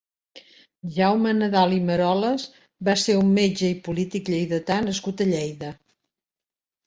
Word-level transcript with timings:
Jaume 0.93 1.33
Nadal 1.41 1.75
i 1.75 1.81
Meroles 1.89 2.45
va 2.89 2.95
ser 3.01 3.17
un 3.19 3.29
metge 3.35 3.69
i 3.75 3.77
polític 3.89 4.31
lleidatà 4.35 4.79
nascut 4.87 5.23
a 5.27 5.27
Lleida. 5.35 5.69